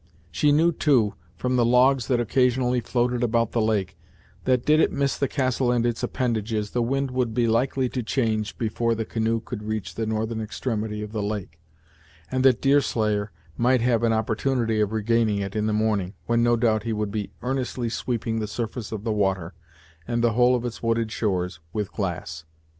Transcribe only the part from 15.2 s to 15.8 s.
it in the